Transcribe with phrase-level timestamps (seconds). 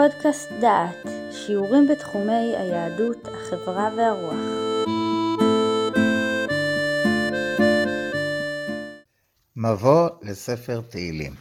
[0.00, 4.34] פודקאסט דעת, שיעורים בתחומי היהדות, החברה והרוח.
[9.56, 11.34] מבוא לספר תהילים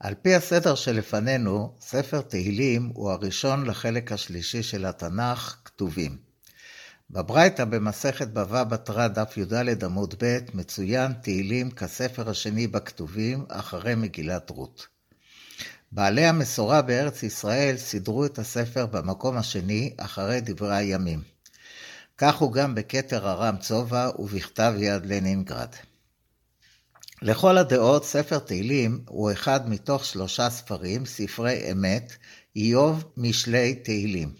[0.00, 6.18] על פי הסדר שלפנינו, ספר תהילים הוא הראשון לחלק השלישי של התנ"ך, כתובים.
[7.10, 14.50] בברייתא במסכת בבא בתרא דף י"ד עמוד ב' מצוין תהילים כספר השני בכתובים אחרי מגילת
[14.50, 14.97] רות.
[15.92, 21.22] בעלי המסורה בארץ ישראל סידרו את הספר במקום השני אחרי דברי הימים.
[22.18, 25.68] כך הוא גם בכתר ארם צובע ובכתב יד לנינגרד.
[27.22, 32.12] לכל הדעות, ספר תהילים הוא אחד מתוך שלושה ספרים, ספרי אמת,
[32.56, 34.34] איוב, משלי, תהילים.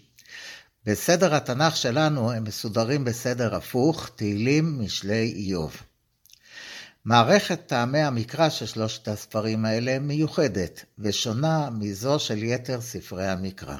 [0.85, 5.81] בסדר התנ"ך שלנו הם מסודרים בסדר הפוך, תהילים, משלי, איוב.
[7.05, 13.77] מערכת טעמי המקרא של שלושת הספרים האלה מיוחדת ושונה מזו של יתר ספרי המקרא.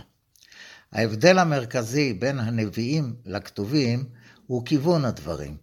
[0.92, 4.04] ההבדל המרכזי בין הנביאים לכתובים
[4.48, 5.58] הוא כיוון הדברים.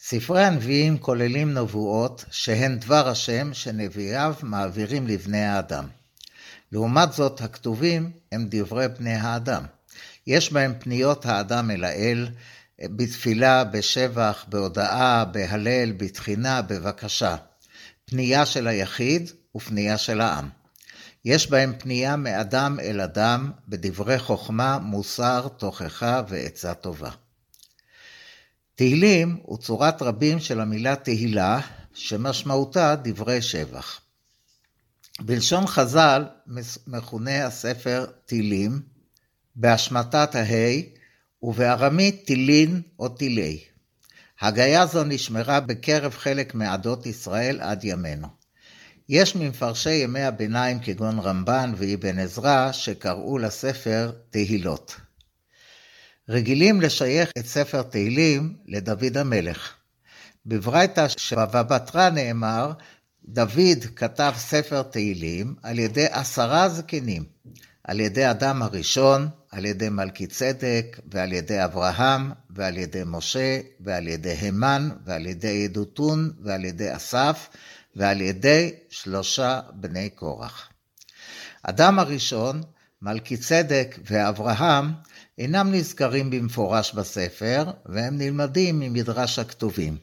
[0.00, 5.88] ספרי הנביאים כוללים נבואות שהן דבר השם שנביאיו מעבירים לבני האדם.
[6.72, 9.64] לעומת זאת, הכתובים הם דברי בני האדם.
[10.26, 12.28] יש בהם פניות האדם אל האל,
[12.82, 17.36] בתפילה, בשבח, בהודאה, בהלל, בתחינה, בבקשה.
[18.04, 20.48] פנייה של היחיד ופנייה של העם.
[21.24, 27.10] יש בהם פנייה מאדם אל אדם, בדברי חוכמה, מוסר, תוכחה ועצה טובה.
[28.74, 31.60] תהילים הוא צורת רבים של המילה תהילה,
[31.94, 34.00] שמשמעותה דברי שבח.
[35.20, 36.24] בלשון חז"ל
[36.86, 38.82] מכונה הספר תהילים,
[39.56, 40.88] בהשמטת ההי,
[41.46, 43.60] ובארמית תילין או טילי.
[44.40, 48.28] הגיה זו נשמרה בקרב חלק מעדות ישראל עד ימינו.
[49.08, 54.96] יש ממפרשי ימי הביניים כגון רמב"ן ואבן עזרא שקראו לספר תהילות.
[56.28, 59.74] רגילים לשייך את ספר תהילים לדוד המלך.
[60.46, 62.72] בברייתא שבבא נאמר,
[63.24, 67.33] דוד כתב ספר תהילים על ידי עשרה זקנים,
[67.84, 74.08] על ידי אדם הראשון, על ידי מלכי צדק, ועל ידי אברהם, ועל ידי משה, ועל
[74.08, 77.48] ידי המן, ועל ידי ידותון, ועל ידי אסף,
[77.96, 80.68] ועל ידי שלושה בני קורח.
[81.62, 82.62] אדם הראשון,
[83.02, 84.92] מלכי צדק ואברהם,
[85.38, 89.96] אינם נזכרים במפורש בספר, והם נלמדים ממדרש הכתובים.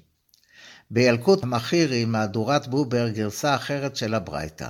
[0.92, 4.70] בילקוט מחירי, מהדורת בובר, גרסה אחרת של הברייתא.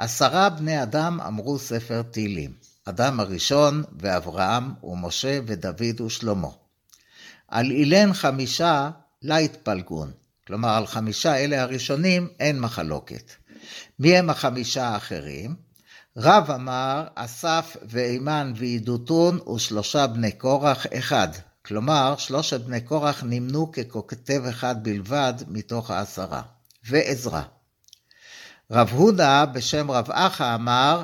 [0.00, 2.52] עשרה בני אדם אמרו ספר תהילים.
[2.84, 6.48] אדם הראשון, ואברהם, ומשה, ודוד ושלמה.
[7.48, 8.90] על אילן חמישה
[9.22, 10.12] לה התפלגון.
[10.46, 13.32] כלומר, על חמישה אלה הראשונים אין מחלוקת.
[13.98, 15.54] מי הם החמישה האחרים?
[16.16, 21.28] רב אמר, אסף ואימן ועידותון ושלושה בני קורח אחד.
[21.66, 26.42] כלומר, שלושת בני קורח נמנו ככותב אחד בלבד מתוך העשרה.
[26.88, 27.42] ועזרא.
[28.72, 31.02] רב הודה בשם רב אחא אמר,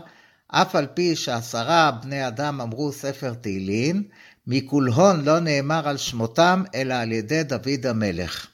[0.49, 4.03] אף על פי שעשרה בני אדם אמרו ספר תהילים,
[4.47, 8.47] מכולהון לא נאמר על שמותם, אלא על ידי דוד המלך.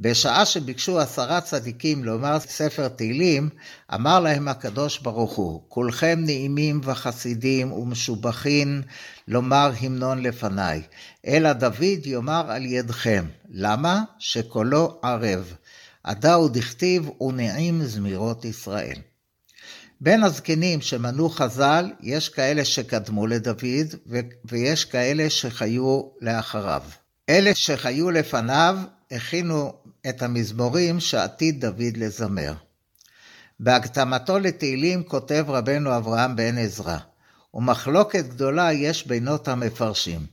[0.00, 3.48] בשעה שביקשו עשרה צדיקים לומר ספר תהילים,
[3.94, 8.82] אמר להם הקדוש ברוך הוא, כולכם נעימים וחסידים ומשובחים
[9.28, 10.82] לומר המנון לפניי,
[11.26, 13.24] אלא דוד יאמר על ידכם.
[13.50, 14.02] למה?
[14.18, 15.54] שקולו ערב.
[16.06, 18.98] עדה ודכתיב ונעים זמירות ישראל.
[20.00, 23.86] בין הזקנים שמנו חז"ל, יש כאלה שקדמו לדוד
[24.44, 26.82] ויש כאלה שחיו לאחריו.
[27.28, 28.78] אלה שחיו לפניו
[29.10, 29.72] הכינו
[30.08, 32.52] את המזמורים שעתיד דוד לזמר.
[33.60, 36.98] בהקדמתו לתהילים כותב רבנו אברהם בן עזרא,
[37.54, 40.26] ומחלוקת גדולה יש בינות המפרשים.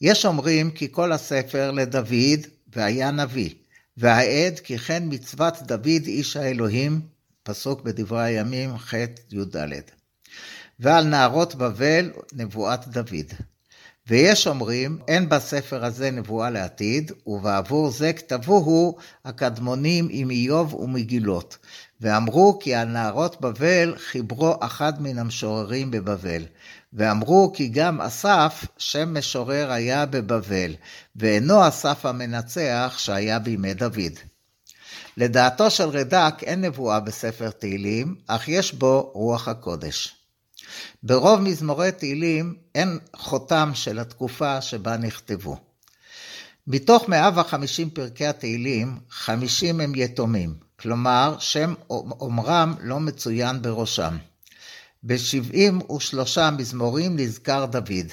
[0.00, 2.40] יש אומרים כי כל הספר לדוד
[2.76, 3.50] והיה נביא,
[3.96, 7.00] והעד כי כן מצוות דוד איש האלוהים
[7.42, 8.94] פסוק בדברי הימים, ח'
[9.32, 9.56] י"ד.
[10.80, 13.32] ועל נערות בבל, נבואת דוד.
[14.06, 21.58] ויש אומרים, אין בספר הזה נבואה לעתיד, ובעבור זה כתבוהו הקדמונים עם איוב ומגילות.
[22.04, 26.42] ואמרו כי על נערות בבל חיברו אחד מן המשוררים בבבל.
[26.92, 30.74] ואמרו כי גם אסף, שם משורר היה בבבל,
[31.16, 34.12] ואינו אסף המנצח שהיה בימי דוד.
[35.16, 40.16] לדעתו של רד"ק אין נבואה בספר תהילים, אך יש בו רוח הקודש.
[41.02, 45.56] ברוב מזמורי תהילים אין חותם של התקופה שבה נכתבו.
[46.66, 50.54] מתוך 150 פרקי התהילים, 50 הם יתומים,
[50.84, 54.16] כלומר שם אומרם לא מצוין בראשם.
[55.02, 58.06] ב-73 מזמורים נזכר דוד.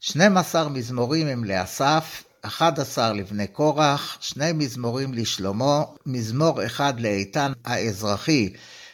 [0.00, 8.52] 12 מזמורים הם לאסף, 11 לבני קורח, שני מזמורים לשלמה, מזמור אחד לאיתן האזרחי,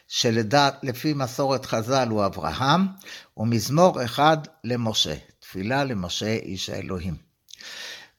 [0.09, 2.87] שלפי מסורת חז"ל הוא אברהם,
[3.37, 7.15] ומזמור אחד למשה, תפילה למשה איש האלוהים.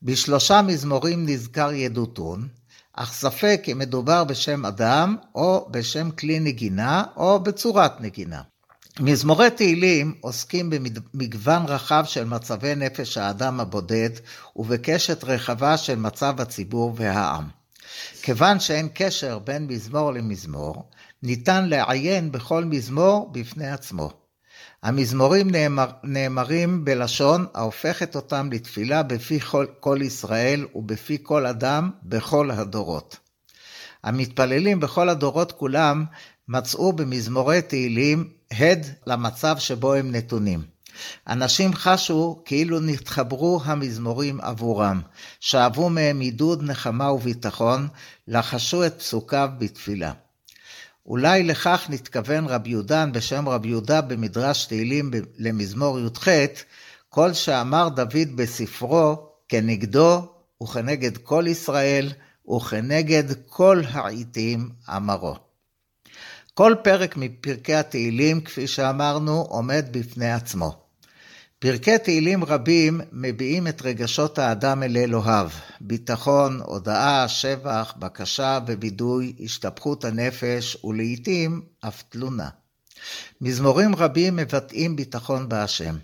[0.03, 2.47] בשלושה מזמורים נזכר ידותון,
[2.95, 8.41] אך ספק אם מדובר בשם אדם, או בשם כלי נגינה, או בצורת נגינה.
[8.99, 14.09] מזמורי תהילים עוסקים במגוון רחב של מצבי נפש האדם הבודד,
[14.55, 17.43] ובקשת רחבה של מצב הציבור והעם.
[18.21, 20.89] כיוון שאין קשר בין מזמור למזמור,
[21.23, 24.24] ניתן לעיין בכל מזמור בפני עצמו.
[24.83, 32.51] המזמורים נאמר, נאמרים בלשון ההופכת אותם לתפילה בפי כל, כל ישראל ובפי כל אדם בכל
[32.51, 33.17] הדורות.
[34.03, 36.05] המתפללים בכל הדורות כולם
[36.47, 40.63] מצאו במזמורי תהילים הד למצב שבו הם נתונים.
[41.27, 45.01] אנשים חשו כאילו נתחברו המזמורים עבורם,
[45.39, 47.87] שאבו מהם עידוד, נחמה וביטחון,
[48.27, 50.11] לחשו את פסוקיו בתפילה.
[51.05, 56.27] אולי לכך נתכוון רבי יהודן בשם רבי יהודה במדרש תהילים למזמור י"ח,
[57.09, 60.27] כל שאמר דוד בספרו כנגדו
[60.63, 62.11] וכנגד כל ישראל
[62.55, 65.35] וכנגד כל העיתים אמרו.
[66.53, 70.84] כל פרק מפרקי התהילים, כפי שאמרנו, עומד בפני עצמו.
[71.67, 75.49] פרקי תהילים רבים מביעים את רגשות האדם אל אלוהיו,
[75.81, 82.49] ביטחון, הודאה, שבח, בקשה ווידוי, השתפכות הנפש, ולעיתים אף תלונה.
[83.41, 85.95] מזמורים רבים מבטאים ביטחון בהשם.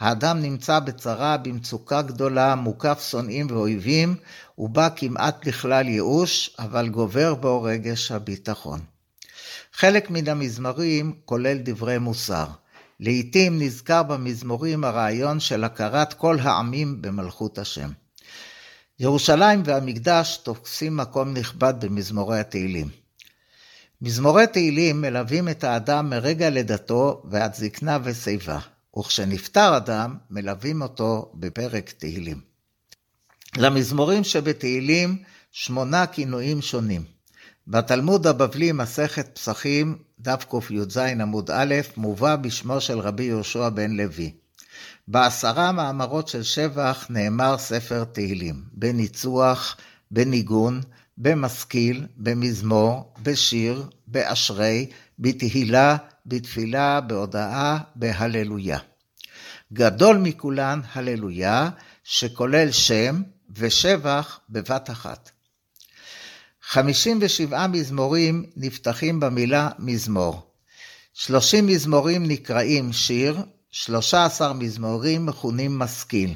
[0.00, 4.16] האדם נמצא בצרה, במצוקה גדולה, מוקף שונאים ואויבים,
[4.58, 8.80] ובא כמעט לכלל ייאוש, אבל גובר בו רגש הביטחון.
[9.72, 12.46] חלק מן המזמרים כולל דברי מוסר.
[13.00, 17.90] לעתים נזכר במזמורים הרעיון של הכרת כל העמים במלכות השם.
[19.00, 22.88] ירושלים והמקדש תופסים מקום נכבד במזמורי התהילים.
[24.02, 28.58] מזמורי תהילים מלווים את האדם מרגע לידתו ועד זקנה ושיבה,
[28.98, 32.40] וכשנפטר אדם, מלווים אותו בפרק תהילים.
[33.56, 35.22] למזמורים שבתהילים
[35.52, 37.17] שמונה כינויים שונים.
[37.70, 44.32] בתלמוד הבבלי, מסכת פסחים, דף קי"ז עמוד א', מובא בשמו של רבי יהושע בן לוי.
[45.08, 49.76] בעשרה מאמרות של שבח נאמר ספר תהילים, בניצוח,
[50.10, 50.80] בניגון,
[51.18, 58.78] במשכיל, במזמור, בשיר, באשרי, בתהילה, בתפילה, בהודאה, בהללויה.
[59.72, 61.70] גדול מכולן הללויה,
[62.04, 63.22] שכולל שם
[63.56, 65.30] ושבח בבת אחת.
[66.70, 70.50] 57 מזמורים נפתחים במילה מזמור.
[71.14, 76.34] 30 מזמורים נקראים שיר, 13 מזמורים מכונים משכיל.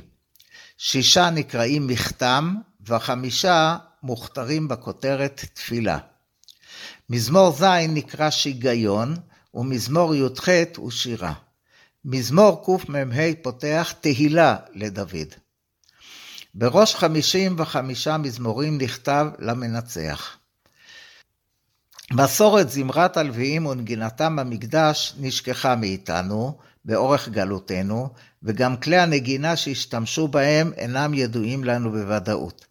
[0.79, 2.55] שישה נקראים מכתם,
[2.87, 5.99] וחמישה מוכתרים בכותרת תפילה.
[7.11, 9.17] מזמור ז' נקרא שיגיון,
[9.55, 11.32] ומזמור י"ח הוא שירה.
[12.05, 15.41] מזמור קמ"ה פותח תהילה לדוד.
[16.54, 20.37] בראש חמישים וחמישה מזמורים נכתב למנצח.
[22.12, 28.08] מסורת זמרת הלוויים ונגינתם במקדש נשכחה מאיתנו באורך גלותנו,
[28.43, 32.67] וגם כלי הנגינה שהשתמשו בהם אינם ידועים לנו בוודאות.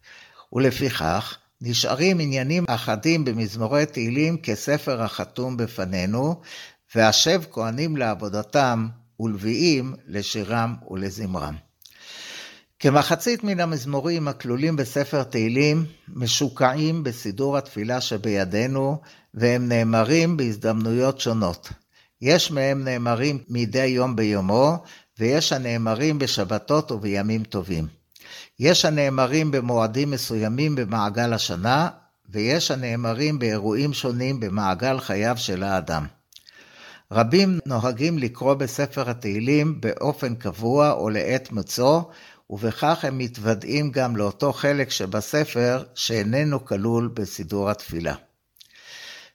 [0.52, 6.40] ולפיכך, נשארים עניינים אחדים במזמורי תהילים כספר החתום בפנינו,
[6.94, 8.88] והשב כהנים לעבודתם
[9.20, 11.71] ולוויים לשירם ולזמרם.
[12.82, 19.00] כמחצית מן המזמורים הכלולים בספר תהילים משוקעים בסידור התפילה שבידינו,
[19.34, 21.68] והם נאמרים בהזדמנויות שונות.
[22.22, 24.76] יש מהם נאמרים מדי יום ביומו,
[25.18, 27.86] ויש הנאמרים בשבתות ובימים טובים.
[28.60, 31.88] יש הנאמרים במועדים מסוימים במעגל השנה,
[32.28, 36.06] ויש הנאמרים באירועים שונים במעגל חייו של האדם.
[37.12, 42.02] רבים נוהגים לקרוא בספר התהילים באופן קבוע או לעת מצוא,
[42.52, 48.14] ובכך הם מתוודעים גם לאותו חלק שבספר שאיננו כלול בסידור התפילה.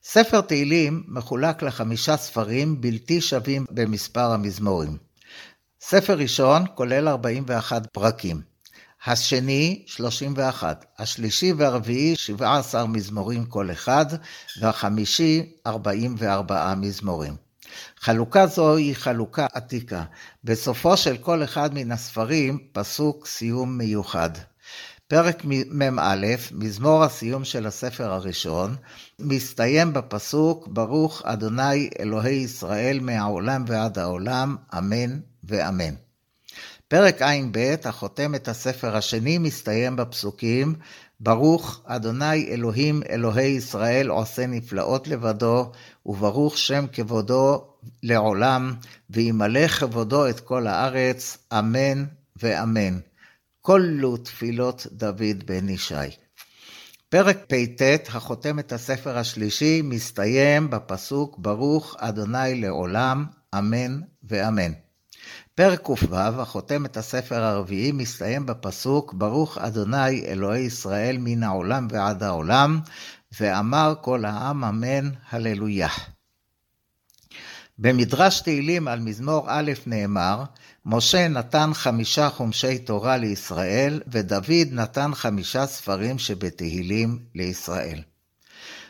[0.04, 4.98] ספר תהילים מחולק לחמישה ספרים בלתי שווים במספר המזמורים.
[5.82, 8.42] ספר ראשון כולל 41 פרקים,
[9.06, 14.06] השני 31, השלישי והרביעי 17 מזמורים כל אחד,
[14.62, 17.47] והחמישי 44 מזמורים.
[18.00, 20.04] חלוקה זו היא חלוקה עתיקה.
[20.44, 24.30] בסופו של כל אחד מן הספרים פסוק סיום מיוחד.
[25.08, 28.76] פרק מ"א, מזמור הסיום של הספר הראשון,
[29.20, 35.94] מסתיים בפסוק ברוך אדוני אלוהי ישראל מהעולם ועד העולם, אמן ואמן.
[36.88, 40.76] פרק ע"ב, החותם את הספר השני, מסתיים בפסוקים
[41.20, 45.72] ברוך אדוני אלוהים אלוהי ישראל עושה נפלאות לבדו,
[46.06, 47.68] וברוך שם כבודו
[48.04, 48.74] לעולם,
[49.10, 52.06] וימלא כבודו את כל הארץ, אמן
[52.36, 53.00] ואמן.
[53.62, 55.96] כלו תפילות דוד בן ישי.
[57.10, 63.26] פרק פט, החותם את הספר השלישי, מסתיים בפסוק ברוך אדוני לעולם,
[63.58, 64.72] אמן ואמן.
[65.58, 72.24] פרק ק"ו, החותם את הספר הרביעי, מסתיים בפסוק ברוך אדוני אלוהי ישראל מן העולם ועד
[72.24, 72.80] העולם,
[73.40, 75.88] ואמר כל העם אמן, הללויה.
[77.80, 80.44] במדרש תהילים על מזמור א' נאמר,
[80.86, 88.02] משה נתן חמישה חומשי תורה לישראל, ודוד נתן חמישה ספרים שבתהילים לישראל.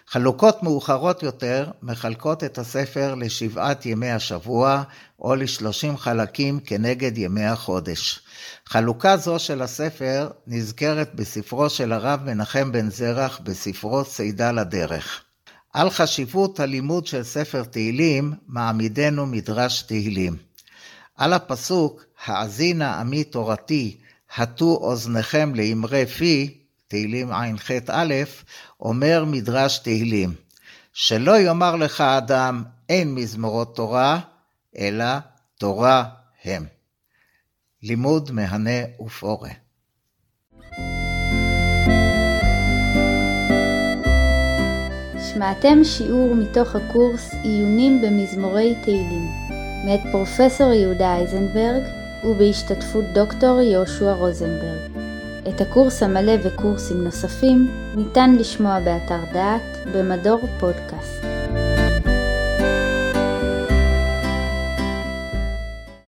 [0.07, 4.83] חלוקות מאוחרות יותר מחלקות את הספר לשבעת ימי השבוע,
[5.19, 8.19] או לשלושים חלקים כנגד ימי החודש.
[8.65, 15.23] חלוקה זו של הספר נזכרת בספרו של הרב מנחם בן זרח בספרו צידה לדרך.
[15.73, 20.35] על חשיבות הלימוד של ספר תהילים מעמידנו מדרש תהילים.
[21.17, 23.97] על הפסוק, האזינה עמי תורתי,
[24.35, 26.57] הטו אוזניכם לאמרי פי,
[26.87, 28.13] תהילים ע"ח-א',
[28.79, 30.33] אומר מדרש תהילים,
[30.93, 34.19] שלא יאמר לך אדם אין מזמורות תורה,
[34.77, 35.05] אלא
[35.59, 36.03] תורה
[36.43, 36.65] הם.
[37.83, 39.49] לימוד מהנה ופורה.
[45.33, 49.25] שמעתם שיעור מתוך הקורס עיונים במזמורי תהילים,
[49.85, 51.83] מאת פרופסור יהודה אייזנברג
[52.23, 54.96] ובהשתתפות דוקטור יהושע רוזנברג.
[55.49, 61.36] את הקורס המלא וקורסים נוספים ניתן לשמוע באתר דעת במדור פודקאסט.